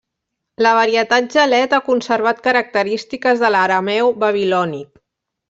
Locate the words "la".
0.65-0.69